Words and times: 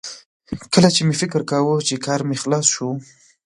کله 0.73 0.89
چې 0.95 1.01
مې 1.07 1.15
فکر 1.21 1.41
کاوه 1.49 1.75
چې 1.87 2.03
کار 2.05 2.19
مې 2.27 2.35
خلاص 2.43 2.65
شو 2.73 2.89